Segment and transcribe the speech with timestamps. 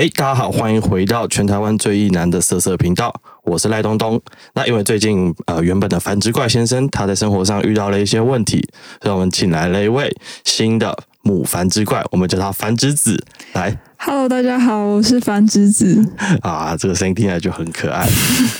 [0.00, 3.12] 嘿，大家好，欢迎回到全台湾最意男的色色频道，
[3.42, 4.22] 我是赖东东。
[4.54, 8.64] 那因为最近呃原本的繁殖怪先生他在生活上遇到了一些问题，
[9.02, 13.20] 所以我们请来了一位新的母繁殖怪，我们叫他繁殖子
[13.54, 13.76] 来。
[13.96, 16.08] Hello，大家好，我是繁殖子。
[16.42, 18.08] 啊，这个声音听起来就很可爱。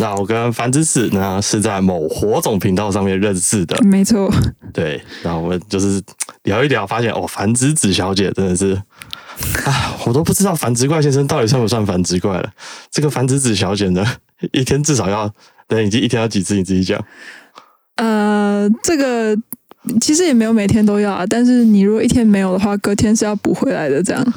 [0.00, 4.28] 那我跟繁殖子呢是在某火种频道上面认识的，没错，
[4.74, 6.02] 对，然后我们就是
[6.42, 8.82] 聊一聊，发现哦，繁殖子小姐真的是
[9.64, 12.50] 啊，我都不知道繁殖怪先生到底算不算繁殖怪了。
[12.90, 14.04] 这个繁殖子小姐呢，
[14.52, 15.32] 一天至少要
[15.66, 16.54] 等已经一天要几只？
[16.54, 17.02] 你自己讲。
[17.96, 19.36] 呃，这个
[20.00, 24.02] 其实也没有每天都要啊，但是你如果一天没有的话，隔天是要补回来的。
[24.02, 24.32] 这样，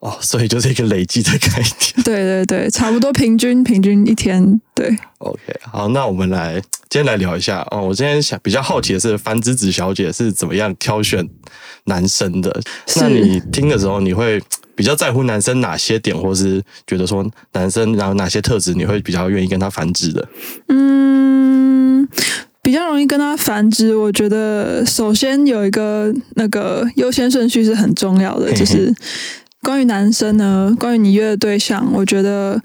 [0.00, 1.66] 哦，所以就是一个累积的概念。
[2.04, 4.96] 对对对，差不多平均平均一天，对。
[5.18, 6.54] OK，好，那我们来
[6.88, 7.82] 今天来聊一下哦。
[7.82, 11.28] 我今天想比较好奇的是，繁殖子小姐是怎么样挑选
[11.84, 12.60] 男生的？
[12.96, 14.42] 那你听的时候，你会
[14.74, 20.26] 比较在乎男生哪些点，或是觉得说男生然后哪些特质你会比较愿意跟他繁殖的？
[20.68, 22.08] 嗯，
[22.62, 23.94] 比较容易跟他繁殖。
[23.94, 28.90] 我觉得首先有一个那个优先顺序是很重要的， 就是
[29.62, 32.60] 关于男生呢，关于你约的对象，我觉得。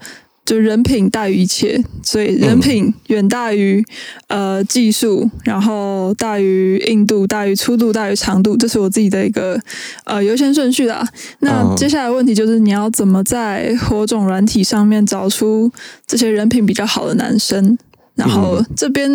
[0.46, 3.84] 就人品大于一切，所以人品远大于、
[4.28, 9.60] 呃技术，然后大于硬度，大于粗度，大于长度，这是我自己的一个
[10.04, 11.04] 呃优先顺序啦。
[11.40, 15.68] 那嗯接下来的问题就是你要怎么在火种软体上面找出
[16.06, 17.76] 这些人品比较好的男生，
[18.14, 19.10] 然后这边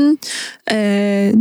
[0.66, 1.32] 呃。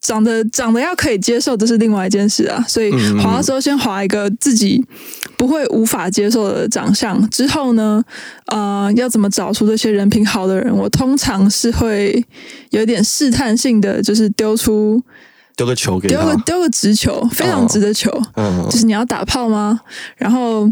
[0.00, 2.64] 长得长得要可以接受，这是另外一件事啊。
[2.66, 4.84] 所以滑的时候，先滑一个自己
[5.36, 7.28] 不会无法接受的长相。
[7.30, 8.02] 之后呢，
[8.46, 10.74] 呃，要怎么找出这些人品好的人？
[10.74, 12.24] 我通常是会
[12.70, 15.02] 有点试探性的，就是丢出
[15.56, 19.80] 丢个球给他，丢个丢个直球，非常直的球，嗯就是你要打炮吗？
[20.16, 20.70] 然后。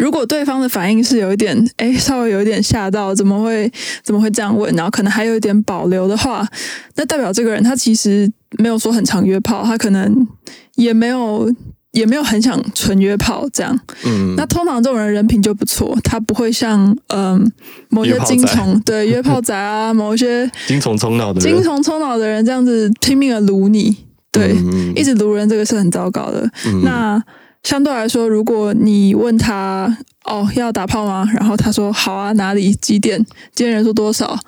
[0.00, 3.70] 如果对方的反应是有一点，哎，稍微有一点吓到，怎么会
[4.02, 4.74] 怎么会这样问？
[4.74, 6.46] 然后可能还有一点保留的话，
[6.96, 10.26] 那代表这个人他其实没有说很常约炮，他可能
[10.76, 11.54] 也没有
[11.92, 13.78] 也没有很想纯约炮这样。
[14.06, 17.52] 嗯，那通常这种人人品就不错，他不会像嗯、
[17.90, 23.94] 某些精虫对约炮仔啊， 某些精虫冲脑的人精，虫冲脑的人这样子拼命的撸你，
[24.32, 26.50] 对，嗯一直撸人这个是很糟糕的。
[26.64, 27.22] 嗯那
[27.62, 31.28] 相对来说，如果你问他哦要打炮吗？
[31.34, 33.18] 然后他说好啊，哪里几点？
[33.54, 34.38] 今天人数多少？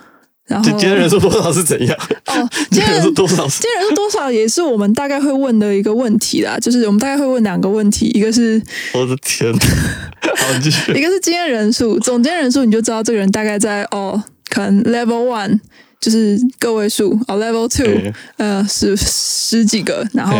[0.47, 1.97] 然后今今天人数多少是怎样？
[2.27, 8.61] 哦， 今天人人数多少今天人数多少也是我们大概会问的一个问题啦，就是我们大概会问两个问题，一个是
[8.93, 9.53] 我的天！
[10.37, 10.93] 好，继续。
[10.93, 15.61] 一个是今天人数，总监人数你就知道这个人大概在哦，可能 level one
[16.01, 20.37] 就是个位数哦，level two 嘿呃十十几个，然后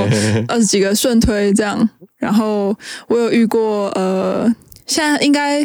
[0.49, 1.89] 二十几个顺推这样。
[2.23, 2.73] 然后
[3.09, 4.47] 我有遇过呃，
[4.87, 5.59] 现在应该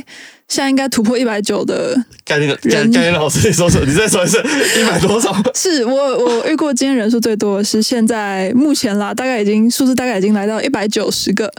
[0.47, 1.95] 现在应该突破一百九的，
[2.25, 4.41] 盖那个盖人盖那个老师，你说说，你再说一次，
[4.81, 5.35] 一百多少？
[5.53, 11.51] 是我我遇过今天人数最多的是现在目前啦，大概已经数字大概已经来到一百九十个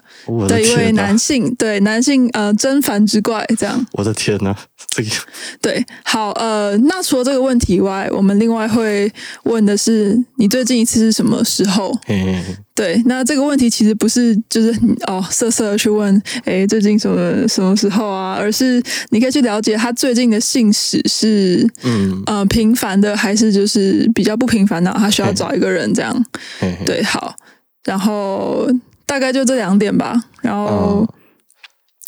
[0.48, 3.86] 的一位男性，对男性呃真繁殖怪这样。
[3.92, 4.56] 我的天呐，
[4.98, 5.10] 这个
[5.62, 9.10] 对，好，呃，那除了这个问题以外，我们另外会
[9.44, 11.92] 问的是，你最近一次是什么时候？
[12.04, 14.72] 嘿嘿嘿对，那这个问题其实不是就是
[15.09, 18.36] 哦色色的去问，哎，最近什么什么时候啊？
[18.38, 26.25] 而是你可以去了解他最近的性史是嗯，呃频繁的，还是就是比较不频繁的，他需要找一个人这样。
[26.86, 27.34] 对，好，
[27.84, 28.69] 然后
[29.06, 30.15] 大概就这两点吧。
[30.41, 31.15] 然后哦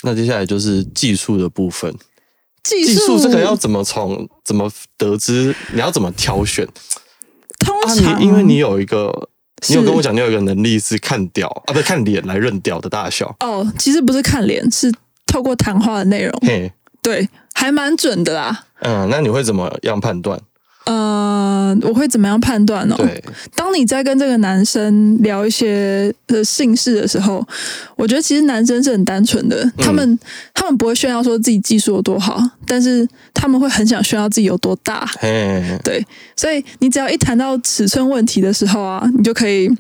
[0.03, 1.93] 那接下来就是技术的部分。
[2.63, 5.55] 技技术这个要怎么从怎么得知？
[5.73, 6.73] 你要怎么挑选啊？
[7.59, 9.29] 通常、你因为你有一个，
[9.69, 13.35] 你有跟我讲，你有一个能力是看屌啊，不是看脸来认屌的大小。
[13.41, 14.93] 哦，其实不是看脸，是
[15.27, 16.33] 透过谈话的内容。
[16.43, 16.73] 嘿，
[17.03, 18.65] 对，还蛮准的啦。
[18.81, 20.41] 嗯，那你会怎么样判断？
[20.87, 23.23] 呃，我会怎么样判断呢、对，
[23.55, 27.47] 当你在跟这个男生聊一些呃姓氏的时候，
[27.97, 30.19] 我觉得其实男生是很单纯的，他们
[30.55, 35.07] 他们不会炫耀说自己技术有多好，但是他们会很想炫耀自己有多大。
[35.19, 36.05] 嘿，对，
[36.35, 39.71] 所以你只要一谈到尺寸问题的时候啊，你就可以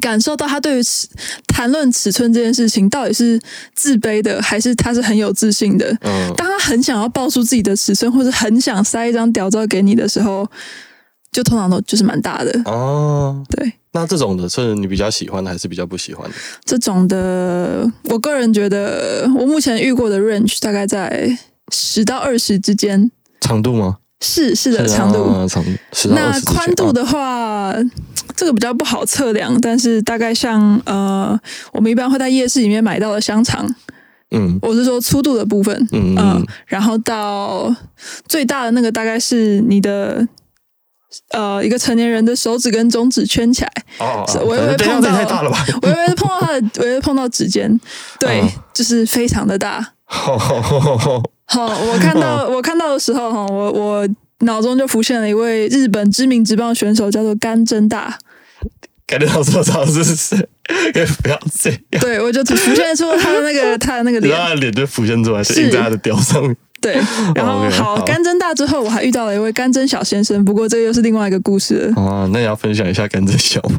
[0.00, 1.06] 感受到他对于尺
[1.46, 3.40] 谈论尺寸这件事情到底是
[3.74, 5.86] 自卑的，还是他是很有自信的。
[6.02, 10.46] 嗯，当他很想要报出自己的尺寸，或者很想塞一张屌照给你的时候，
[11.32, 12.60] 就通常都就是蛮大的。
[12.64, 16.34] 哦，对，那这种的是你比较喜欢的，还是比较不喜欢的？
[16.64, 21.38] 这种的，我个人觉得，我目前遇过的 range 大概在
[21.72, 23.10] 十到二十之间。
[23.40, 23.98] 长度吗？
[24.20, 25.46] 是是的，长度。
[25.46, 25.62] 长
[25.92, 27.72] 十到那宽度的话，
[28.36, 31.38] 这个比较不好测量，但是大概像呃，
[31.72, 33.66] 我们一般会在夜市里面买到的香肠，
[34.30, 37.74] 嗯我是说粗度的部分，嗯然后到
[38.28, 40.26] 最大的那个大概是你的
[41.30, 45.64] 呃一个成年人的手指跟中指圈起来，哦是我以为碰到太大了吧？
[45.80, 47.80] 我以为碰到他的，我以为碰到指尖，
[48.20, 49.94] 对，嗯就是非常的大。
[50.06, 54.08] 好，我看到我看到的时候哈，我我
[54.40, 58.18] 脑中就浮现了一位日本知名职棒选手，叫做甘真大。
[59.06, 60.36] 感觉到说操是不是？
[60.92, 61.80] 可以不要这样。
[62.00, 64.36] 对，我就只浮现出他的那个 他的那个脸。
[64.36, 66.56] 他的脸就浮现出来，是印在他的雕上面。
[66.80, 66.94] 对，
[67.34, 71.92] 然后好，好甘真大之后，我还遇到了一位甘真小先生，不过这又是另外一个故事了。
[71.96, 73.78] 哦，那你要分享一下甘蔗小吗？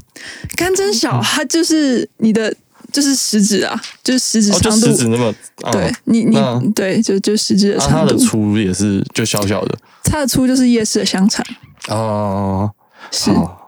[0.56, 2.53] 甘真小，他就是你的
[2.91, 4.88] 就是食指啊，就是食指长度。
[4.88, 5.33] 食指那么，
[5.63, 11.45] 哦对你，你、那对，就就食指的啊，它长度的，粗也是就小小的它的粗就是夜市的香肠，
[11.89, 12.71] 哦。
[13.12, 13.66] 是好，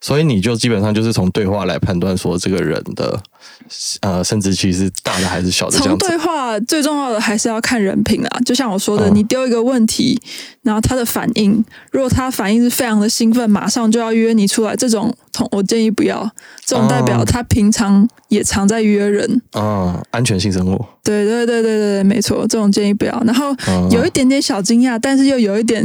[0.00, 3.20] 所以你就基本上就是从对话来判断说这个人的
[4.00, 5.98] 呃生殖器是大的还是小的从。
[5.98, 8.30] 对话最重要的还是要看人品啦。
[8.44, 10.20] 就像我说的，嗯你丢一个问题，
[10.62, 16.30] 然后他的反应，如果他反应是非常的兴奋，马上就要约你出来，这种同我建议不要。
[16.64, 19.42] 这种代表哦他平常也常在约人。
[19.54, 20.72] 嗯，安全性生活。
[21.02, 23.20] 对对对对对对，没错，这种建议不要。
[23.26, 25.84] 然后嗯有一点点小惊讶，但是又有一点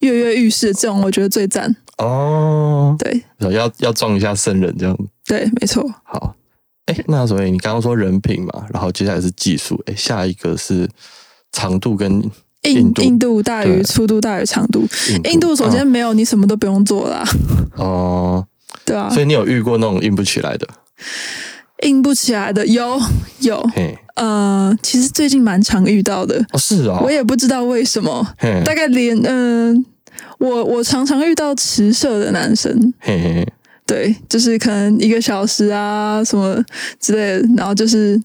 [0.00, 1.76] 跃跃欲试，这种我觉得最赞。
[1.98, 4.96] 哦，对要要撞一下圣人这样。
[5.24, 5.82] 对，没错。
[6.04, 6.34] 好，
[6.86, 10.88] 哎，那所以你刚刚说人品嘛，然后接下来是技术，哎，下一个是
[11.52, 12.22] 长度跟
[12.62, 14.86] 印印度印度大于粗度大于长度。
[15.24, 15.54] 硬度。
[15.56, 17.24] 首先嗯没有你什么都不用做啦，
[17.76, 18.44] 哦，
[18.84, 20.68] 对啊，所以你有遇过那种硬不起来的？
[21.82, 22.98] 硬不起来的有
[23.40, 28.26] 有，嘿，呃，其实最近蛮常遇到的，哦，是哦，我也不知道为什么，
[28.64, 29.84] 大概连嗯、
[30.38, 33.48] 我我常常遇到迟射的男生，嘿嘿嘿，
[33.86, 36.62] 对，就是可能一个小时啊什么
[37.00, 38.20] 之类的，然后就是，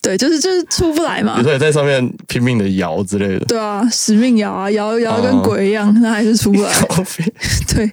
[0.00, 1.34] 对，就是就是出不来嘛。
[1.38, 6.72] 你，说你在上面拼命的摇之类的，对啊，使命摇啊摇摇跟哦鬼一样，那还是出不来，
[7.74, 7.90] 对，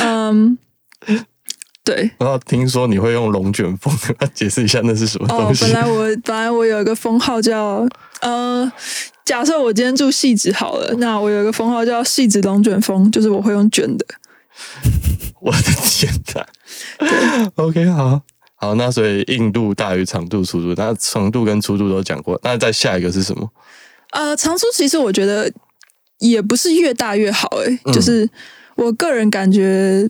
[0.00, 0.58] 嗯，
[1.84, 2.10] 对。
[2.18, 5.64] 然后听说你会用龙卷风， 要解释一下那是什么哦东，西？
[5.64, 7.86] 本来我本来我有一个封号叫
[8.20, 8.72] 呃，
[9.24, 14.04] 假设我今天住细致好了，那我有一个封号叫细致龙卷风，就是我会用卷的。
[15.40, 18.20] 我的天哪！OK，好
[18.56, 23.50] 好，那所以硬度大于长度、粗度，那长度跟粗度都讲过，那再下一个是什么？
[24.10, 25.50] 呃，长处其实我觉得
[26.18, 28.28] 也不是越大越好、欸，嗯就是
[28.76, 30.08] 我个人感觉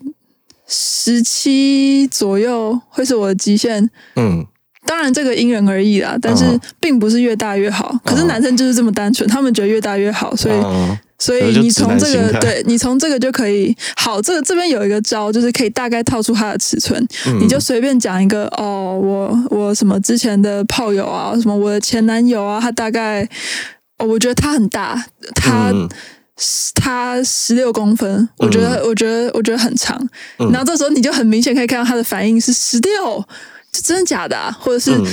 [0.67, 3.89] 十七左右会是我的极限。
[4.17, 4.47] 嗯，
[4.85, 7.97] 当然，这个因人而异啦，但是嗯并不是越大越好。
[8.05, 14.21] 可是嗯男生就是这么单纯，他们觉得越大越好，所以嗯所以你从这个，对你从这个就可以好。
[14.21, 23.23] 这个这边有一个招，就是可以大概套出它的尺寸，嗯你就随便讲一个哦，我我什么之前的炮友啊，什么我的前男友啊，他大概
[23.99, 25.05] 哦，我觉得他很大，
[25.35, 25.89] 他、嗯
[26.75, 29.97] 他十六公分，我觉得、我觉得我觉得很长。
[30.39, 33.25] 嗯然后这时候你就很明显可以看到他的反应是十六，
[33.73, 34.57] 这真的假的、啊？
[34.61, 35.05] 或者是、嗯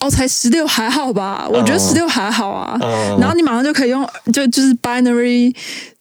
[0.00, 1.48] 哦，才十六还好吧？
[1.50, 2.78] 我觉得十六还好啊。
[2.82, 5.54] 嗯然后你马上就可以用，就就是 binary，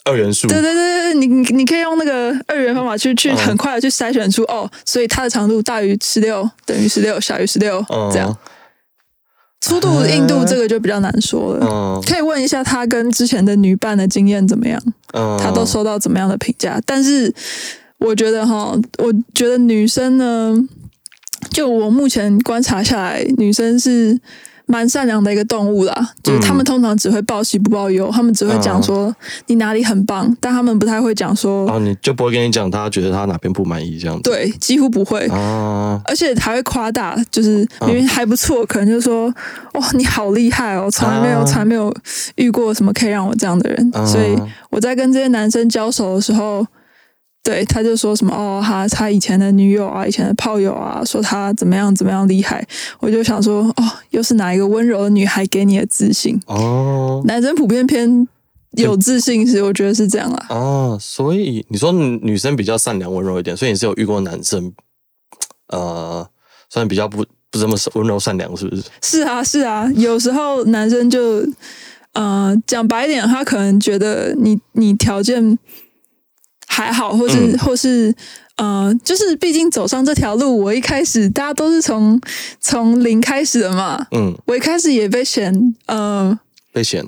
[0.06, 8.36] 二元数，对对对对，你你你可以用那个二元方法去去嗯很快的去筛选出哦，所以它的长度大于十六，等于十六，小于十六，嗯这样。
[9.64, 14.82] 粗度、硬度这个就比较难说了，嗯可以问一下他跟之前的女伴的经验怎么样，
[15.14, 16.82] 嗯，他都收到怎么样的评价。
[16.84, 17.32] 但是
[18.00, 20.58] 我觉得哈，我觉得女生呢，
[21.52, 24.20] 就我目前观察下来，女生是
[24.68, 26.10] 蛮善良的一个动物啦。
[26.24, 29.14] 就是她们通常只会报喜不报忧，她们只会讲说
[29.48, 35.28] 你哪里很棒，但她们不太会讲说哦，你就不会跟你讲他觉得他哪边不满意这样子，对，几乎不会。
[35.28, 39.28] 啊，而且还会夸大，就是明明还不错，可能就说
[39.74, 41.94] ：“哇，你好厉害哦，从来没有、啊从来没有
[42.36, 43.92] 遇过什么可以让我这样的人。
[43.94, 44.06] 啊。
[44.06, 44.38] 所以
[44.70, 46.66] 我在跟这些男生交手的时候，
[47.44, 52.66] 对他就说什么：“哦，他他以前的女友啊，以前的炮友啊，说他怎么样怎么样厉害。”
[53.02, 56.40] 我就想说：“哦，又是哪一个温柔的女孩给你的自信？
[56.46, 58.28] 哦男生普遍偏
[58.78, 60.46] 有自信是，我觉得是这样啦。
[60.50, 64.72] 哦，所以你说女女生比较善良温柔一点，所以你是有遇过男生，
[65.70, 66.28] 呃，
[66.70, 68.84] 算比较不不这么温柔善良，是不是？
[69.02, 71.44] 是啊，是啊，有时候男生就，
[72.14, 75.58] 呃，讲白一点，他可能觉得你你条件
[76.72, 77.60] 还好，或是、嗯。
[77.60, 78.16] 或是
[78.56, 82.20] 呃，就是毕竟走上这条路，我一开始大家都是从
[82.60, 85.52] 从零开始的嘛，嗯，我一开始也被嫌，
[85.88, 86.38] 呃，
[86.72, 87.04] 被嫌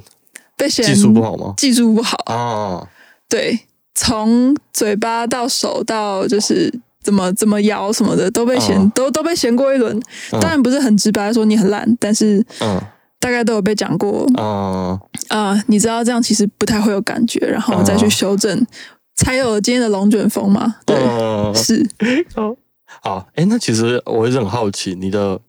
[0.57, 1.53] 被嫌技术不好吗？
[1.55, 2.87] 技术不好，啊，
[3.29, 3.59] 对，
[3.93, 8.89] 从嘴巴到手到就是怎么怎么摇什么的，都被嫌、嗯。
[8.95, 9.95] 都都被嫌过一轮。
[10.31, 10.39] 嗯。
[10.41, 12.81] 当然不是很直白地说你很烂，但是嗯。
[13.19, 14.25] 大概都有被讲过。
[14.37, 18.67] 嗯啊、你知道这样其实不太会有感觉，然后再去哦修正，
[19.15, 20.75] 才有今天的龙卷风嘛。
[20.85, 21.85] 对，嗯，是
[23.01, 25.39] 好，哎，那其实我一直很好奇，你的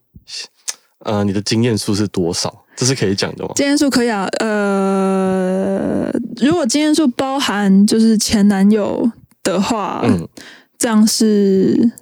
[1.00, 2.64] 呃你的经验数是多少？
[2.76, 3.52] 这是可以讲的吗？
[3.54, 4.26] 经验数可以啊。
[4.40, 9.10] 呃，如果经验数包含就是前男友
[9.42, 10.26] 的话，嗯，
[10.76, 11.92] 这样是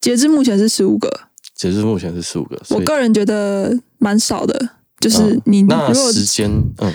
[0.00, 1.10] 截至目前是十五个。
[1.54, 6.92] 截至目前是十五个，我个人觉得蛮少的，就是嗯你那时间，嗯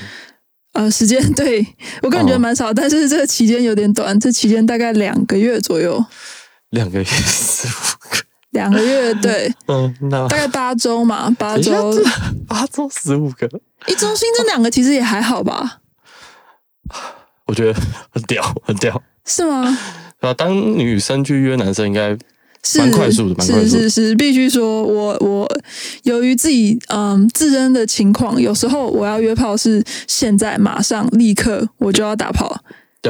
[0.78, 1.66] 呃时间 对
[2.04, 6.04] 我个人觉得哦蛮少，但是这个期间有点短，这期间大概两个月左右，
[6.70, 8.18] 两个月十五个，
[8.52, 11.94] 两个月对， 嗯，那大概八周嘛，八周
[12.48, 13.50] 八周十五个，
[13.88, 15.82] 一周新增两个，其实也还好吧？
[17.48, 17.80] 我觉得
[18.12, 19.02] 很屌，很屌。
[19.26, 19.78] 是吗？
[20.20, 22.20] 啊，当女生去约男生，应该是
[22.78, 25.48] 蛮快速的蛮快是速的是是，必须说我我
[26.04, 32.62] 由于自己嗯自身的情况，有时候我要约炮是现在马上立刻我就要打炮，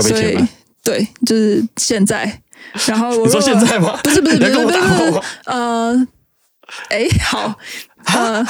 [0.02, 0.38] 所以？
[0.84, 2.42] 对，就是现在。
[2.88, 4.00] 然后我说现在吗？
[4.04, 5.22] 不是不是不是不是不是打炮吗？
[5.46, 6.08] 呃，
[6.90, 7.58] 哎，好，
[8.06, 8.44] 呃，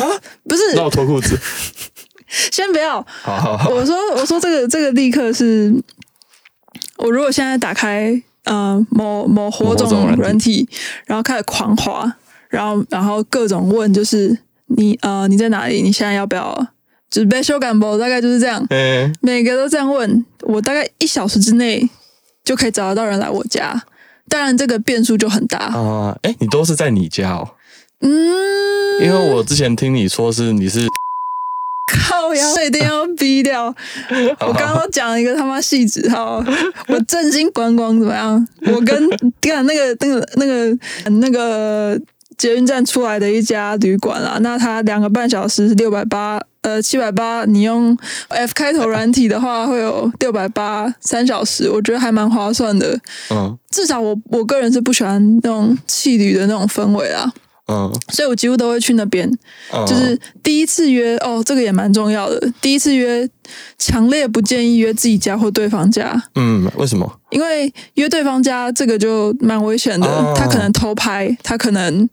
[0.47, 1.37] 不是，那我脱裤子。
[2.51, 3.05] 先不要。
[3.21, 5.73] 好好好，我说我说这个这个立刻是，
[6.97, 10.67] 我如果现在打开呃某某火种人体
[11.05, 12.11] 然后开始狂滑，
[12.49, 14.37] 然后然后各种问，就是
[14.67, 15.81] 你呃你在哪里？
[15.81, 16.67] 你现在要不要？
[17.09, 17.97] 就是被修改不？
[17.97, 21.89] 大概就是这样，嗯，每个都这样问，我大概一小时之内
[22.43, 23.81] 就可以找得到人来我家。
[24.27, 25.57] 当然，这个变数就很大。
[25.57, 27.51] 啊，哎，你都是在你家哦？
[28.01, 30.85] 嗯，因为我之前听你说是你是，
[31.87, 33.73] 靠腰这一定要逼掉。
[34.41, 36.43] 我刚刚都讲了一个他妈细致，哈，
[36.87, 38.47] 我振兴观光怎么样？
[38.73, 39.09] 我跟
[39.41, 40.77] 看那个 那个那个
[41.19, 41.99] 那个
[42.37, 52.99] 捷运站出来的一家旅馆啊，那它两个半小时是六百八，呃七百八，你用 F 开头软体的话会有六百八三小时，我觉得还蛮划算的。
[53.31, 57.31] 嗯至少我我个人是不喜欢那种气旅的那种氛围啦，
[57.67, 59.29] 嗯，所以我几乎都会去那边。
[59.73, 62.51] 嗯就是第一次约哦，这个也蛮重要的。
[62.61, 63.29] 第一次约，
[63.77, 67.19] 强烈不建议约自己家或对方家，嗯，为什么？
[67.29, 70.07] 因为约对方家这个就蛮危险的。
[70.07, 72.07] 哦他可能偷拍，他可能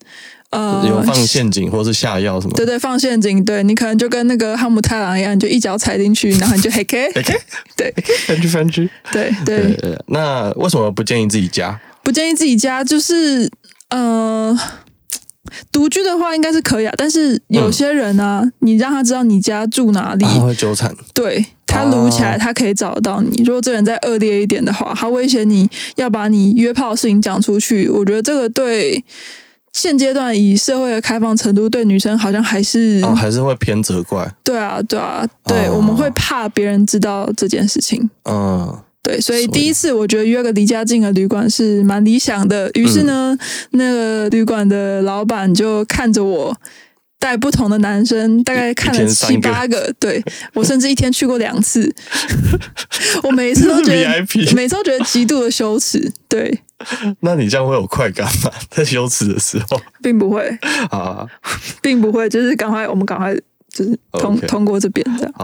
[0.50, 2.54] 呃有放陷阱或是下药什么？
[2.56, 7.40] 对对放陷阱，对你可能就跟那个汉姆太郎一样，你就一脚踩进去，然后你就嘿 K 嘿 K，
[7.76, 7.94] 对
[8.26, 8.90] 翻去翻去。
[9.12, 11.80] 对对对，对，那为什么不建议自己家？
[12.02, 13.49] 不建议自己家，就是
[13.90, 14.58] 呃。
[15.73, 20.94] 独居的话应该是可以啊，但是有些人啊，你让他知道你家住哪里，啊，会纠缠。
[21.12, 23.42] 对他撸起来，哦他可以找得到你。
[23.44, 29.04] 如果这人再恶劣一点的话，他威胁你要把你约炮的事情讲出去，我觉得这个对
[29.73, 34.32] 现阶段以社会的开放程度，对女生好像还是、哦，还是会偏责怪。
[34.44, 38.08] 对啊，对啊，对，哦我们会怕别人知道这件事情。
[38.25, 42.70] 嗯对，所以第一次我觉得约个离家近的旅馆是蛮理想的。
[42.73, 43.37] 于是呢，
[43.73, 46.56] 那个旅馆的老板就看着我
[47.18, 49.92] 带不同的男生，大概看了七八个。
[50.00, 51.94] 对我甚至一天去过两次，
[53.25, 56.11] 我每一次都觉得每次都觉得极度的羞耻。
[56.26, 56.61] 对，
[57.20, 58.50] 那你这样会有快感吗？
[58.70, 60.49] 在羞耻的时候并不会，
[60.90, 61.26] 啊，
[61.82, 63.34] 并不会，就是赶快我们赶快
[63.68, 65.34] 就是通通过这边这样。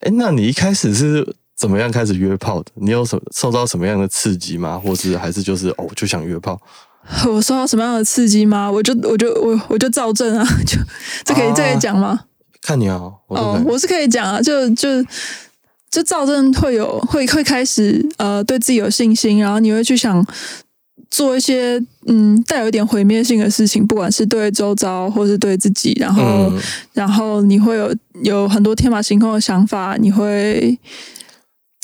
[0.00, 1.26] 哎，那你一开始是
[1.56, 2.72] 怎么样开始约炮的？
[2.74, 4.80] 你有什么受到什么样的刺激吗？
[4.82, 6.60] 或是还是就是哦，就想约炮？
[7.28, 8.70] 我受到什么样的刺激吗？
[8.70, 10.78] 我就我就我我就照正啊， 就
[11.24, 12.18] 这可以、这可以讲吗？
[12.62, 14.88] 看你啊，我是可以讲啊，就就
[15.90, 20.26] 就照正会有会会开始呃对自己有信心，然后你会去想
[21.10, 26.58] 做一些嗯带有一点毁灭性的事情，不管是对周遭或是对自己，然后、嗯
[26.94, 30.76] 然后你会有有很多天马行空的想法，你会。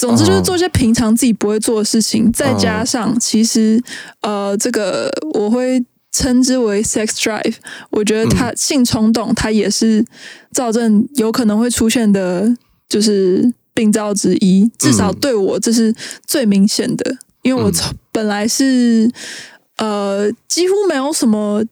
[0.00, 3.78] 总之就是做一些平常自己不会做的事情，再加上其实
[4.23, 7.57] 呃，这个我会称之为 sex drive。
[7.90, 10.02] 我觉得它性冲动，它也是
[10.52, 12.50] 躁症有可能会出现的，
[12.88, 14.71] 就是病灶之一。
[14.78, 15.95] 至少对我这是
[16.26, 19.11] 最明显的，因为我从本来是
[19.76, 21.62] 呃几乎没有什么。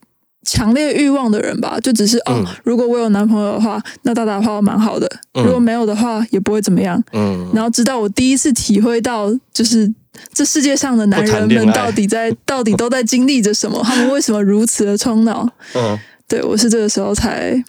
[0.51, 5.45] 强烈欲望的人吧，就只是哦嗯，如果我有男朋友的话，那大打炮蛮好的；嗯。
[5.45, 7.03] 如果没有的话，也不会怎么样。
[7.13, 9.93] 嗯，然后直到我第一次体会到，就是
[10.33, 15.47] 这世界上的男人们到底在到底都在经历着什么， 他们为什么如此的冲脑？
[15.75, 17.63] 嗯，对我是这个时候才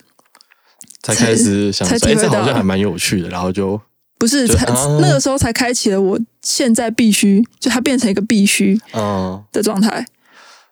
[1.04, 3.80] 才开始想，哎，才体会到这好像还蛮有趣的，然后就
[4.18, 4.98] 不是才、啊。
[5.02, 10.06] 那个时候才开启了我现在必须就它变成一个必须嗯，的状态。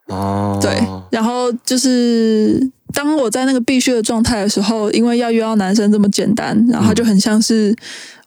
[0.08, 2.60] 哦，对，然后就是
[2.94, 7.76] 当我在那个必须的状态的时候，因为要约到男生这么简单，然后他就很像是、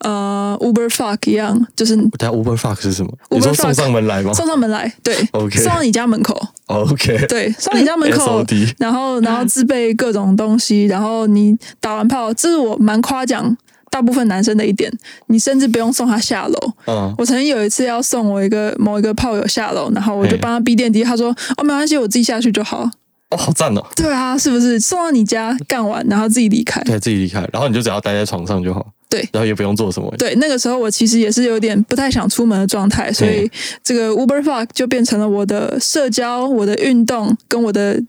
[0.01, 4.33] 呃 Uber fuck 一样，就是等下 Uber fuck 是什么？Uber 你说送上门来吗？
[4.35, 8.45] 送上门来，对哦 OK 送到你家门口，？OK，对，送到你家门口
[8.79, 13.57] 然后然后自备各种东西，然后你打完炮，这是我蛮夸奖
[13.91, 14.91] 大部分男生的一点，
[15.27, 16.73] 你甚至不用送他下楼。
[16.87, 22.89] 嗯，我曾经有一次要送我一个某一个炮友下楼，然后我就嘿帮他逼电梯，他说哦没关系，我自己下去就好。
[23.31, 26.81] 哦，好赞哦，对啊，是不是送到你家干完，然后自己离开？
[26.83, 33.49] 对自己离开，然后你就只要待在床上就好，对然后也不用做什么，对，那个时候我其实也是有点不太想出门的状态，所以
[33.85, 38.03] 这个 Uber Fuck 就变成了我的社交、我的运动跟我的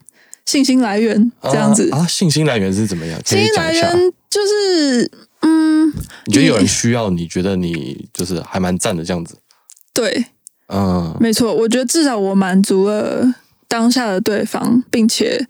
[0.47, 1.87] 信心来源，这样子。
[1.91, 3.21] 啊啊，信心来源是怎么样？
[3.23, 3.71] 信心来。
[3.73, 5.09] 源就是，嗯，
[6.25, 9.37] 你觉得有人需要你，觉得你就是还蛮赞的这样子？
[9.93, 10.25] 对，
[10.67, 11.15] 嗯。
[11.19, 13.33] 没错，我觉得至少我满足了
[13.67, 15.47] 当下的对方，并且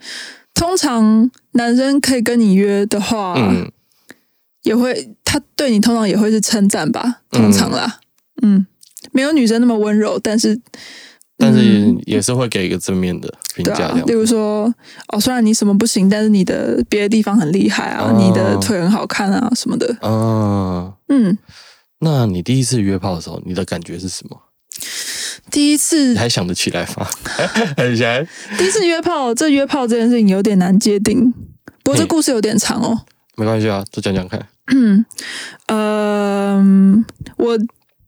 [0.54, 3.72] 通常男生可以跟你约的话，嗯，
[4.64, 8.00] 也会他对你通常也会是称赞吧，通常啦，
[8.42, 8.66] 嗯。
[9.12, 10.62] 没有女生那么温柔，但是。
[11.42, 14.14] 但是嗯也是会给一个正面的评对啊，价这样例。
[14.14, 14.72] 如说，
[15.08, 19.98] 哦，虽然你什么不行，但是你的别的地方很厉害啊，哦你的腿很好看啊什么的。
[20.04, 21.38] 嗯，嗯，
[22.00, 24.38] 那你第一次约炮的时候，你的感觉是什么？
[25.50, 27.08] 第一次你还想得起来吗？
[27.76, 28.26] 很 想
[28.58, 31.34] 第一次约炮，这约炮这件事情有点难界定。
[31.84, 33.02] 不过这故事有点长哦。
[33.36, 34.40] 没关系啊，就讲讲看。
[34.74, 35.04] 嗯，
[35.68, 36.64] 呃，
[37.38, 37.58] 我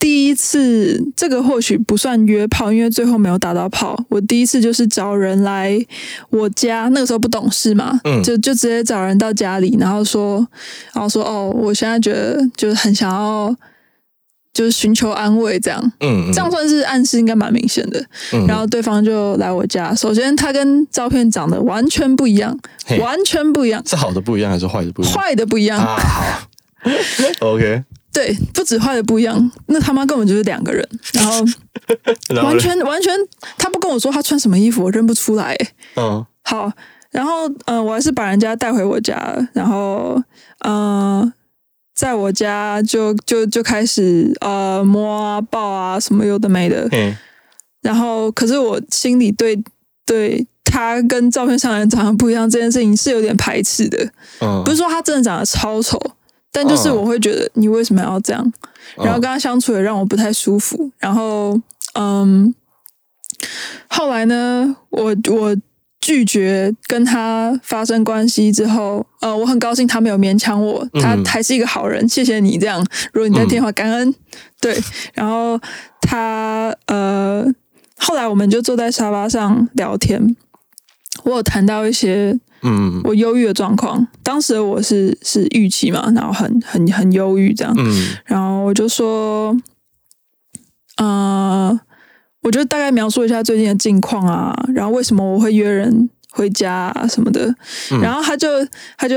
[0.03, 3.97] 第一次这个或许不算约炮，因为最后没有打到炮。
[4.09, 5.79] 我第一次就是找人来
[6.29, 10.45] 我家，那个时候不懂事嘛，嗯就就直接找人到家里，然后说，
[10.91, 13.55] 然后说哦，我现在觉得就是很想要。
[14.53, 17.99] 就是寻求安慰，这样嗯，嗯这样算是暗示，应该蛮明显的。
[18.33, 22.55] 嗯然后对方就来我家，首先他跟照片长得完全不一样，
[22.99, 25.15] 完全不一样，是好的不一样还是坏的不一样？
[25.15, 25.79] 坏的不一样。
[25.79, 26.23] 啊，好，
[27.49, 30.87] OK，对，不止坏的不一样，那他妈根本就是两个人。
[31.13, 31.43] 然后
[32.43, 33.11] 完全完全，
[33.57, 35.53] 他不跟我说他穿什么衣服，我认不出来。
[35.53, 36.71] 欸嗯好，
[37.11, 39.17] 然后嗯、呃我还是把人家带回我家，
[39.53, 40.21] 然后
[40.59, 41.33] 嗯、呃
[41.95, 46.87] 在我家就就就开始呃摸啊抱啊什么有的没的。
[46.91, 47.15] 嗯，
[47.81, 49.63] 然后可是我心里对
[50.05, 54.11] 对他跟照片上的人长得不一样这件事情是有点排斥的。
[54.41, 55.99] 嗯，不是说他真的长得超丑，
[56.53, 58.41] 但就是嗯我会觉得你为什么要这样？
[58.97, 60.91] 嗯，然后跟他相处也让我不太舒服。
[60.99, 61.59] 然后，
[61.95, 62.53] 嗯，
[63.89, 65.57] 后来呢，我我
[65.99, 72.85] 拒绝跟他发生关系之后，呃，我很高兴他没有勉强我，他嗯还是一个好人，谢谢你这样。
[73.13, 74.13] 如果你在听的话，感恩。
[74.61, 74.77] 对，
[75.13, 75.59] 然后
[76.01, 77.45] 他呃，
[77.97, 80.35] 后来我们就坐在沙发上聊天，
[81.23, 87.73] 我有谈到一些嗯我忧郁的状况，当时我是是预期嘛，然后很很很忧郁这样。
[87.77, 89.55] 嗯然后我就说，
[90.97, 91.79] 呃，
[92.41, 97.53] 我就大概描述一下最近的近况啊，然后为什么我会约人回家啊什么的。
[97.91, 98.47] 嗯然后他就
[98.97, 99.15] 他就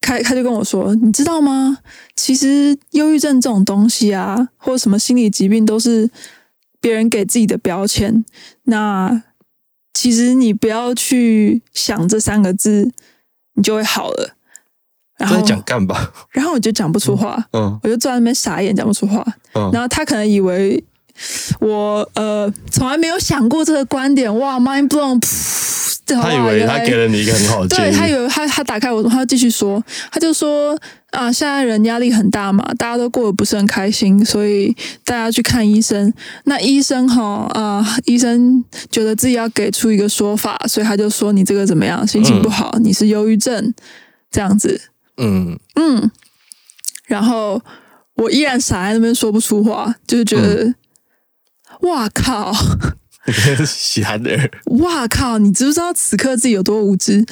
[0.00, 1.78] 开他就跟我说，你知道吗？
[2.14, 6.10] 其实忧郁症这种东西啊，或者什么心理疾病，都是
[6.80, 8.24] 别人给自己的标签。
[8.64, 9.22] 那
[9.96, 12.92] 其实你不要去想这三个字，
[13.54, 14.36] 你就会好了。
[15.16, 17.42] 然后在，讲干吧，然后我就讲不出话。
[17.52, 19.24] 嗯我就坐在那边傻眼，讲不出话。
[19.54, 20.84] 嗯然后他可能以为
[21.60, 30.78] 我呃从来没有想过这个观点，哇，mind blown，噗他以为他给了你一个很好的建议，对他以为他他打开我，他继续说，他就说
[31.10, 36.12] 啊，现在人压力很大嘛，大家都过得不是很开心，所以大家去看医生。
[36.44, 43.74] 那医生哈啊、医生觉得自己要给出一个说法，所以他就说你这个怎么样，心情不好，你是忧郁症
[44.30, 44.80] 这样子。
[45.16, 45.58] 嗯。
[45.74, 46.10] 嗯，
[47.06, 47.60] 然后
[48.14, 50.74] 我依然傻在那边说不出话，就是觉得，
[51.82, 52.52] 哇靠，
[53.66, 54.30] 喜憨的，
[54.78, 57.24] 哇靠，你知不知道此刻自己有多无知？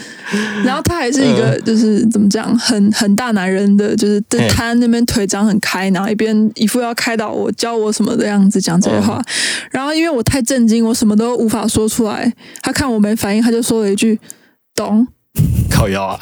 [0.64, 9.22] 然后他还是一个就是怎么讲，很很大男人的，就是嘿他那边腿张很开，然后一边一副要开导我、教我什么的样子讲这些话。
[9.70, 12.32] 然后因为我太震惊，我什么都无法说出来。
[12.62, 14.18] 他看我没反应，他就说了一句
[14.74, 15.06] ：“懂，
[15.70, 16.18] 靠腰啊，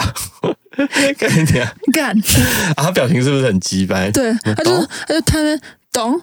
[1.19, 2.17] 干你啊，干。
[2.77, 5.61] 啊他表情是不是很鸡掰？”，对，他就他就他那边
[5.93, 6.21] 懂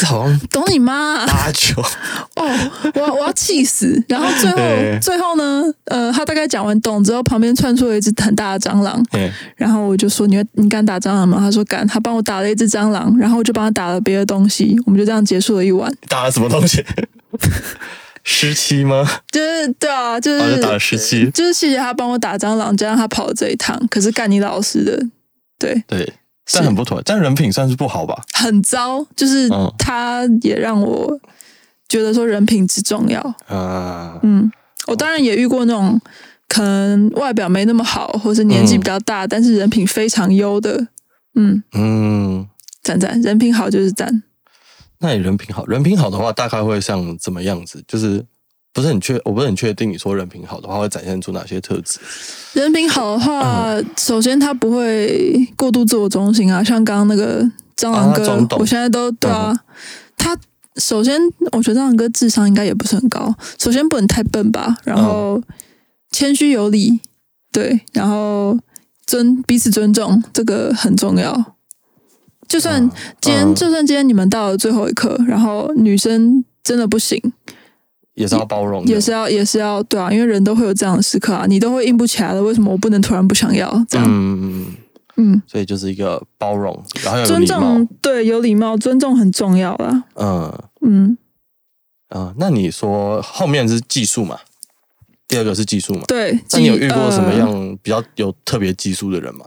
[0.00, 1.26] 这好像懂你妈、啊。
[1.26, 1.74] 八九，
[2.36, 4.02] 哦，我要我要气死！
[4.08, 15.92] 然后最后对最后呢，呃，他大概讲完懂之后，旁边窜出了一只很大的蟑螂，嘿然后我就说：“你会你敢打蟑螂吗？”他说：“敢。”他帮我打了一只蟑螂，然后我就帮他打了别的东西，我们就这样结束了一晚。
[16.08, 16.84] 打了什么东西？
[18.24, 19.04] 十七吗？
[19.32, 23.80] 就是对啊，就是打了十七就是谢谢他帮我打蟑螂，加上他跑了这一趟。
[23.90, 25.02] 可是干你老师的，
[25.58, 26.12] 对，对，是
[26.52, 28.22] 但很不妥，但人品算是不好吧？
[28.34, 29.04] 很糟。
[29.16, 31.18] 就是嗯他也让我
[31.88, 33.20] 觉得说人品之重要。
[33.46, 34.50] 啊，嗯，
[34.86, 36.00] 我当然也遇过那种
[36.48, 40.88] 可能外表没那么好，或是年纪比较大，但是人品非常优的。
[41.34, 42.46] 嗯，嗯，
[42.82, 44.22] 赞赞，人品好就是赞。
[44.98, 47.82] 那你人品好，人品好的话，大概会像怎么样子？
[47.88, 48.24] 就是
[48.72, 51.98] 不是很确，我不是很确定，你说人品好的话，会展现出哪些特质？
[52.54, 57.42] 人品好的话，嗯首先他不会过度自我中心啊，像刚刚那个
[57.76, 59.54] 蟑螂哥，啊我现在都对啊。
[60.16, 60.36] 他
[60.76, 61.20] 首先，
[61.52, 65.42] 我觉得蟑螂哥智商应该也不是很高，首先不能太笨吧，然后嗯
[66.10, 67.00] 谦虚有礼，
[67.50, 68.58] 对，然后
[69.06, 71.56] 尊彼此尊重，这个很重要。
[72.48, 72.88] 就算
[73.20, 77.20] 今天，嗯就算今天你们到了最后一刻，然后女生真的不行，
[78.14, 84.06] 也是要包容的，也是要也是要对啊，因为人都会有这样的时刻啊，你都会硬不起来了，为什么我不能突然不想要这样？
[84.06, 84.66] 嗯，嗯
[85.16, 90.04] 嗯，所以就是一个包容，然后尊重，对有礼貌，尊重很重要啦。
[90.14, 91.18] 嗯嗯，
[92.14, 92.34] 嗯。
[92.38, 94.38] 那你说后面是技术嘛？
[95.28, 96.02] 第二个是技术嘛？
[96.06, 96.38] 对。
[96.50, 99.46] 那你有遇过什么呃样比较有特别技术的人吗？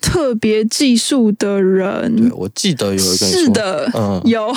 [0.00, 2.30] 特别技术的对人？
[2.34, 4.52] 我记得有一个是，的，嗯，有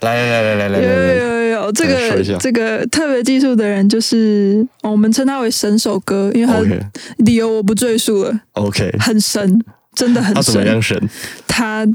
[0.00, 6.60] 来来来来来有有来来来，有有有，这个这个特别技术的人就是、哦我们称他为神手哥，因为他
[7.18, 10.72] 理由我不赘述了，OK，很神，真的很他怎么神。
[10.72, 11.08] 样神？
[11.46, 11.86] 他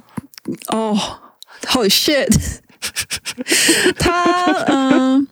[0.68, 0.98] 哦
[1.68, 2.30] ，Holy shit！
[3.98, 5.28] 他嗯，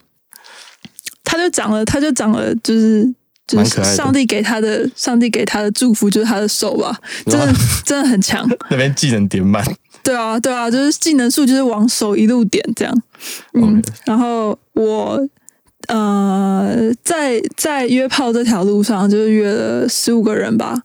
[1.24, 3.08] 他就长了，他就长了，就是
[3.48, 7.54] 就是上帝给他的，上帝给他的祝福就是他的手吧，真的
[7.86, 8.48] 真的很强。
[8.70, 9.64] 那边技能点满，
[10.04, 13.02] 对啊，对啊，就是技能数就是往手一路点这样。
[13.54, 15.20] 嗯然后我
[15.88, 20.82] 呃，在在约炮这条路上，就是约了十五个人吧。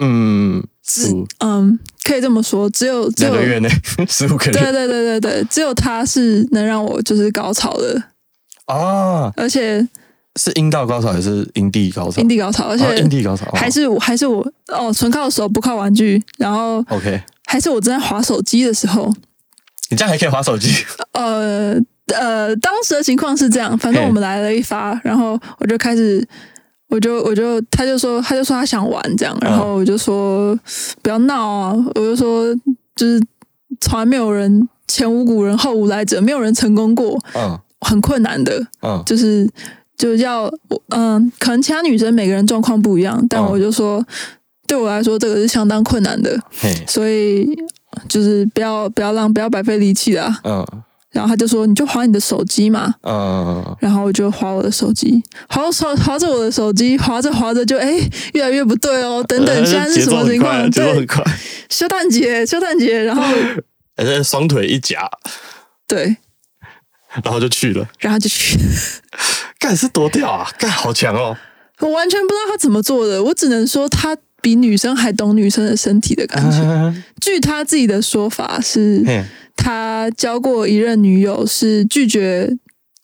[0.00, 3.68] 嗯，只嗯，可以这么说，只有只有个月内
[4.08, 4.52] 十五个人。
[4.52, 8.02] 对对对对对，只有他是能让我就是高潮的，
[8.66, 9.86] 啊，而且
[10.40, 12.20] 是阴道高潮还是阴蒂高潮？
[12.22, 17.20] 阴蒂高潮，而且阴且蒂高潮，哦还是我还是我哦，纯靠手不靠玩具，然后 OK。
[17.46, 19.12] 还是我正在划手机的时候，
[19.90, 20.72] 你这样还可以划手机？
[21.12, 21.74] 呃
[22.14, 26.26] 呃，当时的情况是这样，反正我们来了一发，然后我就开始，
[26.88, 30.58] 我就我就他就说他就说他想玩这样，然后我就说
[31.02, 32.54] 不要闹啊，我就说
[32.96, 33.22] 就是
[33.80, 39.46] 从来没有人前无古人后无来者，没有人成功过，嗯很困难的，嗯就是
[40.02, 44.04] 就要我嗯，可能其他女生每个人状况不一样，但嗯我就说。
[44.64, 47.46] 对我来说，这个是相当困难的，嘿所以
[48.08, 50.40] 就是不要不要让不要白费力气啦。
[50.44, 50.66] 嗯
[51.10, 52.94] 然后他就说：“你就划你的手机嘛。
[53.02, 57.92] 嗯”然后我就划我的手机，划划划着我的手机，划着划着就哎，
[58.32, 59.22] 越来越不对哦。
[59.28, 60.70] 等等，呃现在是什么情况？
[60.70, 61.22] 对，节奏很快，
[61.68, 63.22] 修蛋姐，修蛋姐，然后
[63.96, 65.06] 而 且双腿一夹，
[65.86, 66.16] 对，
[67.22, 67.86] 然后就去了。
[67.98, 68.58] 然后就去，
[69.62, 70.50] 干是多屌啊！
[70.58, 71.36] 干好强哦！
[71.78, 77.02] 我完全不知道他怎么做的，我只能说他比女生还懂女生的身体的感觉。
[77.20, 79.04] 据他自己的说法是，
[79.56, 82.50] 他交过一任女友是拒绝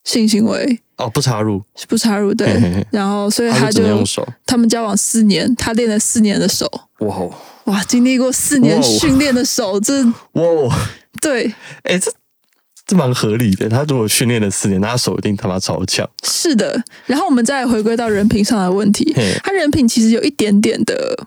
[0.02, 4.26] 性行为，哦，不插入，不插入，对嘿嘿嘿，然后所以他他就用手。
[4.44, 6.68] 他们交往四年，他练了四年的手，
[6.98, 7.32] 哇哦
[7.66, 10.72] 哇，经历过四年训练的手，这哇哦！
[11.20, 12.10] 对哎，这
[12.88, 13.68] 这蛮合理的。
[13.68, 16.08] 他如果训练了四年，那他手一定他妈超强。
[16.24, 16.82] 是的。
[17.06, 21.26] 然后我们再回归到人品上的问题，他人品其实有一点点的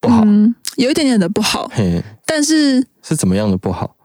[0.00, 3.96] 不好嗯，有一点点的不好，嘿，但是是怎么样的不好？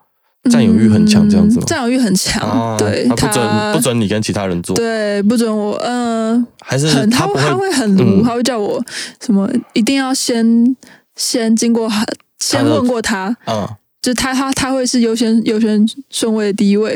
[0.49, 1.65] 占有欲很强，这样子吗？
[1.65, 8.81] 嗯占有欲很强，啊对他不准不准你跟其他人做，对，不准我，嗯、还是很他不他会很嗯，他会叫我
[9.19, 10.73] 什么一定要先
[11.17, 12.05] 先经过他，
[12.39, 13.67] 先的问过他，嗯
[14.07, 16.93] 就他他他会是优先优先顺位的第一位，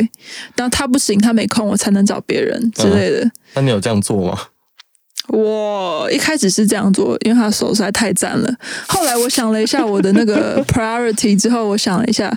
[0.56, 3.30] 然后他不行，他没空，我才能找别人之类的。
[3.54, 4.40] 那你有这样做吗？
[5.28, 8.56] 我一开始是这样做，因为他手实在太赞了。
[8.88, 12.34] 后来我想了一下我的那个 priority 之后，我想了一下，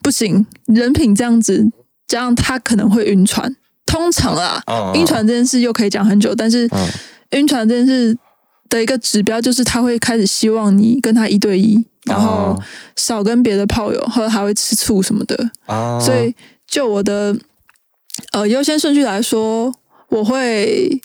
[0.00, 1.68] 不行，人品这样子，
[2.06, 3.56] 这样他可能会晕船。
[3.86, 6.88] 通常啦，嗯晕船这件事又可以讲很久，但是嗯
[7.30, 8.16] 晕船这件事
[8.68, 12.62] 的一个指标就是他会开始希望你跟他一对一，然后哦
[12.96, 15.50] 少跟别的炮友，或者还会吃醋什么的。
[15.66, 16.34] 啊，所以
[16.66, 17.36] 就我的
[18.32, 19.72] 呃优先顺序来说，
[20.08, 21.00] 我会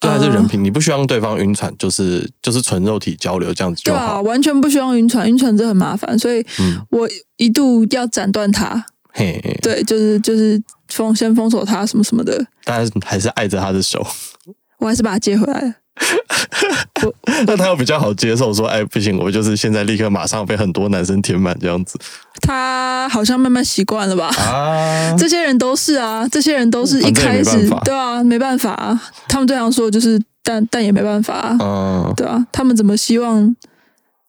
[0.00, 4.22] 这还是人呃品，你不希望对方晕船，就是就是纯肉体交流这样子就对啊，好。
[4.22, 8.84] 完全不希望晕船，晕船真的很麻烦，所以嗯，我一度要斩断他。
[9.12, 14.04] 嘿，嘿对，就是就是封先封锁他什么什么的，但是还是爱着他的手。
[14.78, 15.74] 我还是把他接回来了。
[17.46, 21.98] 那他又比较好接受，说：“哎，不行，我就是现在立刻马上被很多男生填满这样子。
[22.40, 33.54] 他好像慢慢习惯了吧？”啊， 这些人都是啊，这些人都是一开始对啊，没办法啊，他们这样说就是，但但也没办法啊，嗯，对啊，他们怎么希望？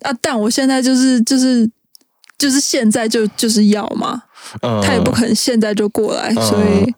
[0.02, 0.12] 啊？
[0.22, 1.70] 但我现在就是就是
[2.38, 4.24] 就是现在就就是要嘛，
[4.62, 4.82] 嗯。
[4.84, 6.36] 他也不可能现在就过来，嗯。
[6.36, 6.94] 所以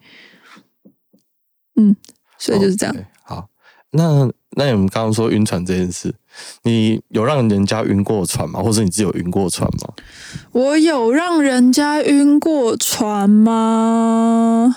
[1.76, 1.96] 嗯，
[2.38, 2.94] 所以就是这样。
[3.22, 3.48] 好，
[3.92, 6.14] 那那你们刚刚说晕船这件事，
[6.62, 8.60] 你有让人家晕过船吗？
[8.62, 9.92] 或者你自己有晕过船吗？
[10.52, 14.74] 我有让人家晕过船吗？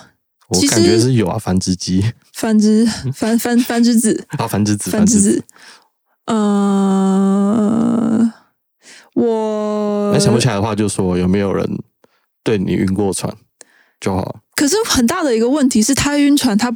[0.50, 5.44] 我感觉是有啊，繁殖机繁殖繁繁繁殖子， 啊，繁殖子，繁殖子子。。
[6.26, 6.34] 嗯，
[9.16, 11.66] 我那想不起来的话，就说有没有人
[12.44, 13.34] 对你晕过船
[14.00, 16.70] 就好，可是很大的一个问题是他晕船，他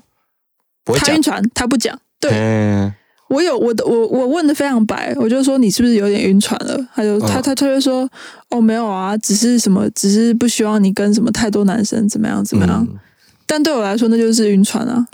[0.83, 1.21] 不会讲他晕。
[1.21, 1.99] 船，他不讲。
[2.29, 2.93] 对嗯
[3.27, 6.77] 我有我的我我问的非常白，我就说你是不是有点晕船了？
[6.93, 8.07] 他就他嗯他他就说
[8.49, 12.85] 哦没有啊，只是什么，只是不希望你跟什么太多男生怎么样怎么样。
[12.87, 12.99] 嗯
[13.47, 15.07] 但对我来说，那就是晕船啊。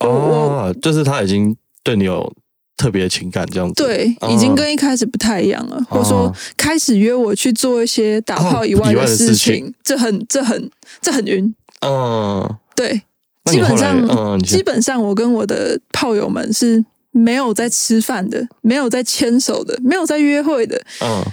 [0.00, 2.32] 哦，就是他已经对你有
[2.76, 3.84] 特别情感这样子。
[3.84, 10.68] 对，哦已经跟一开始不太一样了，或者说哦开始约我去做一些打炮以外的事事情这很这很
[11.00, 11.54] 这很晕。
[11.82, 13.00] 嗯，对，
[13.46, 20.82] 基本上嗯，基本上我跟我的炮友们是没有在吃饭的，没有在牵手的，没有在约会的。
[21.00, 21.24] 嗯。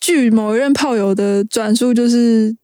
[0.00, 2.54] 据某一任炮友的转述，就是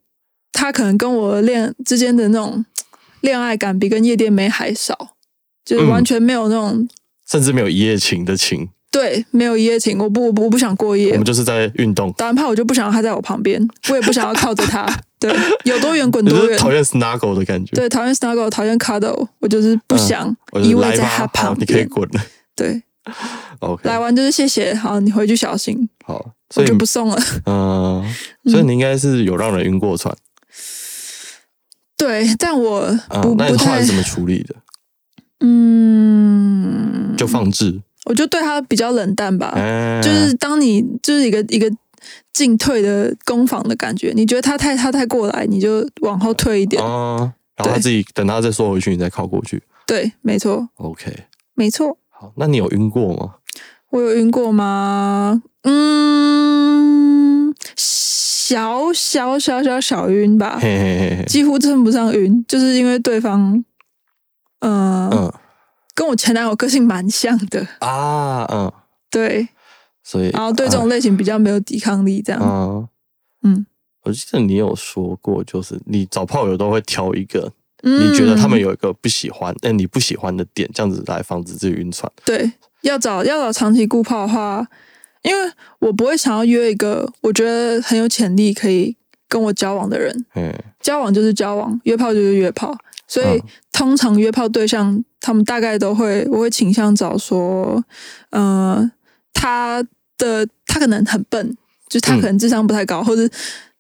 [0.53, 2.65] 他可能跟我恋之间的那种
[3.21, 5.17] 恋爱感比跟夜店妹还少，
[5.65, 5.89] 就是嗯。
[5.89, 6.89] 完全没有那种、
[7.29, 9.99] 甚至没有一夜情的情，对，没有一夜情。
[9.99, 11.25] 我不，我不我不想过夜我们。
[11.25, 14.87] 就是在运动，打完炮我就不想要他在我旁边，我也不想要靠着他。
[15.19, 16.53] 对，有多远滚多远。
[16.53, 17.73] 是讨厌 snuggle 的感觉。
[17.73, 20.29] 对，讨厌 snuggle，讨厌 cuddle，我就是不想
[20.63, 21.89] 依偎在他旁边，你可以边。
[21.89, 22.21] 滚了。
[22.55, 22.83] 对
[23.61, 27.19] ，OK，来完就是谢谢，好，你回去小心，好，所以我就不送了。
[27.47, 28.05] 嗯，
[28.45, 30.15] 所以你应该是有让人晕过船
[31.97, 33.35] 对，但我啊不、？
[33.39, 34.57] 那你后来，怎么处理的？
[35.41, 39.53] 嗯，就放置，我就对他比较冷淡吧。
[39.55, 41.71] 哎，就是当你就是一个一个
[42.33, 46.83] 进退的攻防的感觉，你觉得他太他太过来，你就往后退一点。
[46.83, 49.63] 哦，然后他自己等他再缩回去，你再靠过去。
[49.87, 51.97] 对，没错，OK，没错。
[52.09, 53.35] 好，那你有晕过吗？
[53.91, 55.43] 我有晕过吗？
[55.65, 63.63] 嗯，小小小小小晕吧，嘿嘿嘿嘿，几乎称不上晕，就是因为对方，
[64.61, 65.33] 呃，嗯
[66.03, 68.73] 跟我前男友个性蛮像的，啊嗯，
[69.09, 69.47] 对，
[70.03, 72.89] 所以然后对这种类型比较没有抵抗力，这样，嗯
[73.45, 73.67] 嗯，
[74.03, 77.53] 我记得你有说过，就是你找炮友都会挑一个
[77.85, 78.01] 嗯。
[78.11, 82.11] 你觉得他们有一个不喜欢，哎，你不喜欢的点，这样子来防止自己晕船。
[82.25, 84.67] 对，要找要找长期顾炮的话，
[85.23, 88.97] 因为我不会想要约一个我觉得很有潜力可以
[89.29, 92.77] 跟我交往的人，嗯交往就是交往，约炮就是约炮，
[93.13, 93.43] 所以嗯。
[93.73, 97.83] 通常约炮对象，他们大概都会，我会倾向找说，
[98.31, 98.89] 呃，
[99.33, 99.83] 他
[100.17, 101.57] 的他可能很笨，
[101.89, 103.29] 就是他可能智商不太高，或者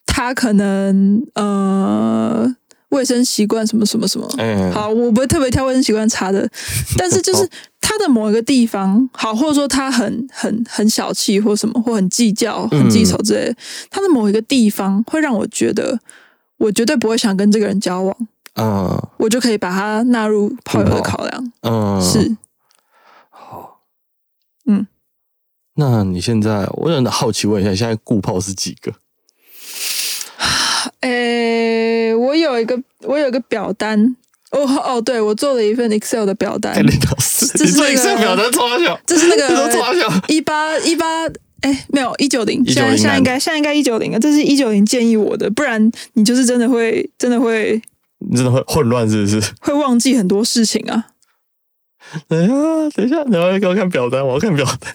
[0.07, 2.53] 他可能呃
[2.88, 4.29] 卫生习惯什么什么什么。
[4.38, 6.49] 嗯，好，我不会特别挑卫生习惯差的，
[6.99, 7.49] 但是就是
[7.81, 13.57] 他的某一个地方好，或者说他很很很小气或什么，或很计较、很记仇之类的，
[13.88, 16.01] 他的某一个地方会让我觉得，
[16.57, 18.16] 我绝对不会想跟这个人交往，
[18.55, 21.53] 嗯我就可以把它纳入炮友的考量。
[21.62, 22.37] 嗯，是，
[23.31, 23.81] 好，
[24.67, 24.87] 嗯，
[25.77, 28.93] 那你现在，我有点好奇问一下，现在固炮是几个？
[31.01, 34.17] 诶，我有一个我有一个表单，
[34.51, 40.23] 哦哦，对我做了一份 Excel 的表单这是那个 Excel 表单超小， 这是那个。
[40.29, 41.07] 一八一八。
[41.62, 47.81] 哎，没有一九零，现在190现在应该现在应该一九零了，这是一九零建议我的，不然你就是真的会真的会
[48.31, 49.41] 你真的会混乱是不是？
[49.61, 51.09] 会忘记很多事情啊。
[52.29, 52.55] 等一下，
[52.97, 54.93] 等一下，你要给我看表单，我要看表单。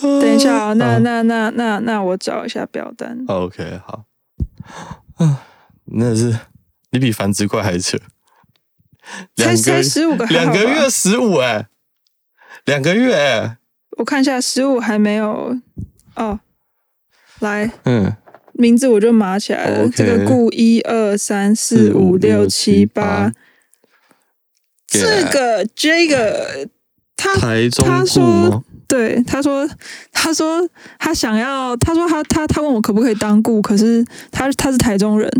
[0.00, 3.24] 等一下啊，那嗯那那那那我找一下表单。
[3.28, 4.04] OK，好。
[5.16, 5.42] 啊，
[5.84, 6.36] 那是
[6.90, 7.98] 你比繁殖怪还扯，
[9.36, 11.68] 才才个十五个两个月十五哎，
[12.64, 13.58] 两个月哎，
[13.98, 15.58] 我看一下十五还没有
[16.16, 16.40] 哦。
[17.40, 18.16] 来，嗯，
[18.52, 19.88] 名字我就码起来了。
[19.88, 23.32] 这个顾一二三四五六七八，
[24.86, 26.68] 这个这个
[27.16, 28.64] 他他说？
[28.90, 29.70] 对他说
[30.10, 35.30] 他说他想要他说他他他问我可不可以当顾，可是他他是台中人，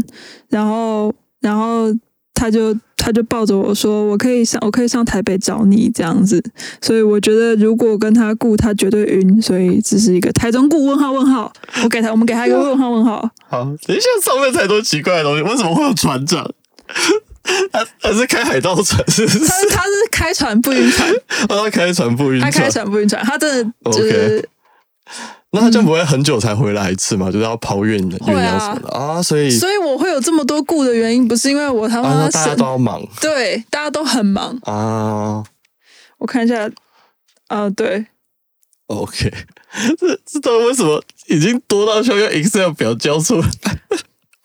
[0.48, 1.92] 然后然后
[2.40, 6.42] 他就他就抱着我说：“我可以上，我可以上台北找你这样子。”
[6.80, 9.42] 所以我觉得如果跟他雇，他绝对晕。
[9.42, 11.52] 所以这是一个台中顾问号问号。
[11.82, 13.28] 我给他，我们给他一个问号问号。
[13.46, 16.50] 好，等一下，上面太多奇怪的东西，为什么会有船长？
[17.70, 19.38] 他他是开海盗船，是是？
[19.44, 21.12] 他他是开船不晕船，
[21.46, 24.48] 他开船不晕他开船不晕船，他真的就是。
[25.52, 27.26] 那他就不会很久才回来一次嘛？
[27.30, 34.56] 就是要跑远的会啊远洋什么的啊，所以所以我会有这么多顾的原因，不是因为我他啊，妈啊大家都要忙对，大家都很忙。
[34.62, 35.42] 啊。
[36.18, 36.70] 我看一下，
[37.48, 38.04] 啊、对
[38.88, 39.32] ，OK，
[39.98, 43.48] 这这到底为什么已经多到需要用 Excel 表交出来？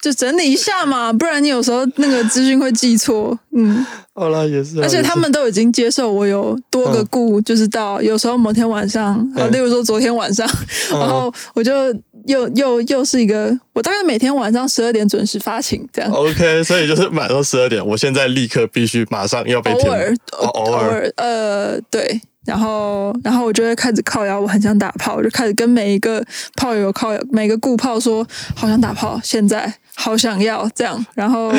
[0.06, 3.36] 就整理一下嘛，不然你有时候那个资讯会记错。
[3.58, 10.48] 嗯，好了，也是啊，而且他们都已经接受我有多个顾，就是到有时候某天晚上，啊，嗯例如说昨天晚上，
[10.94, 11.00] 嗯。
[11.00, 11.74] 然后我就
[12.28, 16.12] 又又又是一个，我大概每天晚上十二点准时发情，这样。
[16.12, 26.24] OK，所以就是晚上十二点，我现在立刻必须马上要被填偶尔，哦偶尔呃，对，然后，然后我就会开始靠摇，我很想打炮，我就开始跟每一个
[26.56, 31.52] 炮友靠每个顾炮说，好想打炮，现在好想要这样，然后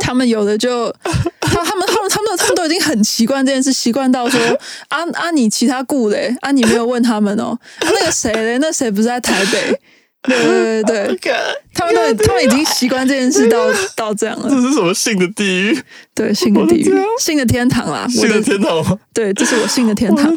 [0.00, 0.94] 他们有的就，
[1.40, 4.40] 他他们他们他们他们都已经很习惯这件事，习惯到说，
[4.88, 9.80] 啊啊，你其他顾嘞，啊你没有问他们哦，那个谁嘞，那谁不是在台北？
[10.28, 11.34] 对对对对，
[11.74, 14.48] 他们都已他们已经习惯这件事到 到这样了。
[14.48, 15.78] 这是什么性的地狱？
[16.14, 18.98] 对，性的地狱性的天堂啦，我性的天堂吗？
[19.12, 20.32] 对，这是我性的天堂！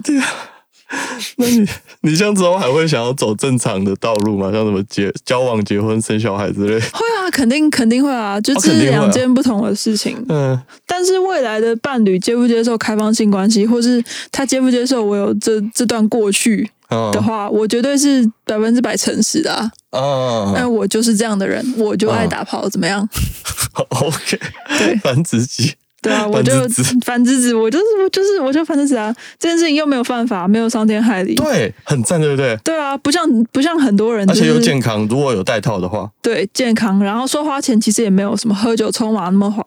[1.38, 1.67] 那你
[2.02, 4.52] 你像之后还会想要走正常的道路吗？
[4.52, 6.80] 像什么结交往、结婚、生小孩之类？
[6.80, 10.24] 会啊，肯定肯定会啊，就这是两件不同的事情。
[10.30, 19.71] 嗯，但是未来的伴侣接不接受开放性关系，或是他接不接受我有这这段过去哦的话，我绝对是百分之百诚实的啊。
[19.91, 23.08] 啊因为我就是这样的人，我就爱嗯打炮，怎么样？
[23.89, 24.39] OK，
[24.80, 29.13] 对繁殖机，对啊，我就殖子繁殖子，我就是我就是我就繁殖子啊。
[29.38, 31.36] 这件事情又没有犯法，没有伤天害理。
[31.36, 32.56] 对，很赞，对不对？
[32.63, 39.65] 对啊，不像不像很多人、就而，且又健康，如果有带套的话，对健康，然后说花钱其实也没有什么喝酒抽麻那么花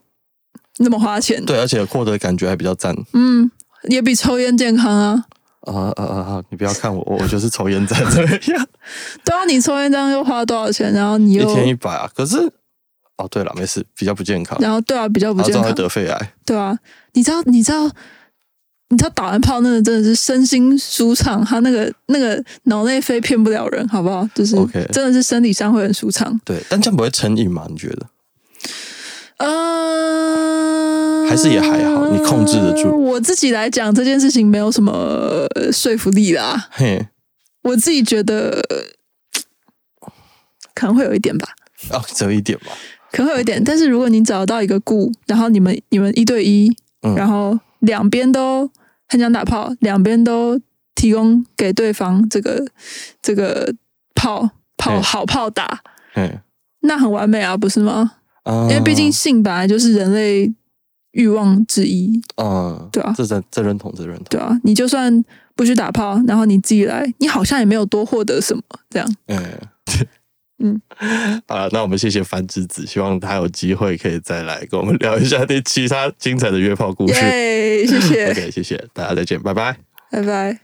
[0.78, 2.94] 那么花钱，对，而且获得感觉还比较赞。
[3.12, 3.50] 嗯，
[3.88, 5.24] 也比抽烟健康啊。
[5.72, 6.42] 啊啊啊啊！
[6.50, 8.22] 你不要看我，我 我就是抽烟仔这
[8.54, 8.66] 样，
[9.24, 10.92] 对啊，你抽烟这样又花了多少钱？
[10.92, 12.11] 然后你又一，天一百啊。
[12.14, 12.37] 可是，
[13.16, 16.33] 哦，对了，没事，比较不健康，然后对啊，比较不健康，得肺癌。
[16.44, 16.78] 对啊，
[17.12, 17.90] 你知道，你知道，
[18.90, 24.28] 你知道打完炮那个真的是身心舒畅，他那个那个脑内啡骗不了人，好不好？
[24.35, 24.54] 就是
[24.92, 26.40] 真的是身体上会很舒畅。
[26.44, 27.66] 对，但这样不会成瘾吗？
[27.68, 28.07] 你觉得？
[29.38, 34.92] 嗯、还是也还好你控制得住我自己来讲，这件事情没有什么
[35.55, 36.68] 呃说服力啦。
[36.72, 37.07] 嘿，
[37.62, 40.11] 我自己觉得呃
[40.74, 41.48] 可能会有一点吧，
[41.92, 42.66] 哦，只有一点吧。
[43.11, 43.62] 可能会有一点。
[43.62, 46.70] 但是如果你找到一个顾，然后你们你们一对一，
[47.03, 48.68] 嗯然后两边都
[49.09, 50.61] 很想打炮，两边都
[50.94, 52.66] 提供给对方这个
[53.22, 53.72] 这个
[54.14, 55.81] 炮炮嗯好炮打，
[56.12, 56.40] 嘿，
[56.81, 58.12] 那很完美啊，不是吗？
[58.52, 60.52] 啊因为毕竟性本来就是人类
[61.12, 64.24] 欲望之一，嗯，对啊这这这认同，这认同。
[64.30, 69.14] 对啊，你就算不去打炮，然后你自己来，你好像也没有多获得什么，这样。
[69.26, 69.42] 嗯
[70.61, 70.80] 嗯，
[71.46, 77.14] 好了，那我们谢谢樊之子，希望他有机会可以再来跟我们聊一下那其他精彩的约炮故事。
[77.14, 79.76] 耶，谢谢，OK，谢谢大家，再见，拜拜。
[80.11, 80.58] 拜拜。